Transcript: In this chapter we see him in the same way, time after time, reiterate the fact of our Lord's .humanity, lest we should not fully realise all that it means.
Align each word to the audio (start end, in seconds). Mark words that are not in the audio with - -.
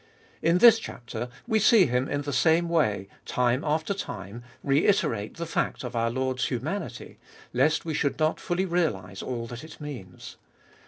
In 0.41 0.57
this 0.57 0.79
chapter 0.79 1.29
we 1.47 1.59
see 1.59 1.85
him 1.85 2.09
in 2.09 2.23
the 2.23 2.33
same 2.33 2.67
way, 2.67 3.07
time 3.23 3.63
after 3.63 3.93
time, 3.93 4.41
reiterate 4.63 5.35
the 5.37 5.45
fact 5.45 5.83
of 5.83 5.95
our 5.95 6.09
Lord's 6.09 6.45
.humanity, 6.47 7.19
lest 7.53 7.85
we 7.85 7.93
should 7.93 8.17
not 8.17 8.39
fully 8.39 8.65
realise 8.65 9.21
all 9.21 9.45
that 9.45 9.63
it 9.63 9.79
means. 9.79 10.37